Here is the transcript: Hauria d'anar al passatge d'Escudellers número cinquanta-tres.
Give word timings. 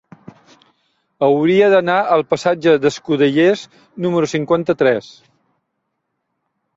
Hauria 1.25 1.67
d'anar 1.73 1.97
al 2.15 2.23
passatge 2.31 2.73
d'Escudellers 2.85 3.65
número 4.07 4.31
cinquanta-tres. 4.33 5.11